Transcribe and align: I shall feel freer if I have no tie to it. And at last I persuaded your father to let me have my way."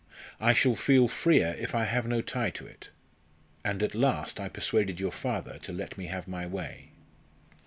I 0.39 0.53
shall 0.55 0.73
feel 0.75 1.07
freer 1.07 1.55
if 1.59 1.75
I 1.75 1.83
have 1.85 2.07
no 2.07 2.21
tie 2.23 2.49
to 2.49 2.65
it. 2.65 2.89
And 3.63 3.83
at 3.83 3.93
last 3.93 4.39
I 4.39 4.49
persuaded 4.49 4.99
your 4.99 5.11
father 5.11 5.59
to 5.59 5.71
let 5.71 5.95
me 5.95 6.07
have 6.07 6.27
my 6.27 6.47
way." 6.47 6.89